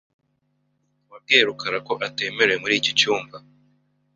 Wabwiye 1.09 1.41
rukara 1.49 1.77
ko 1.87 1.93
atemerewe 2.07 2.57
muri 2.63 2.73
iki 2.79 2.91
cyumba? 2.99 3.37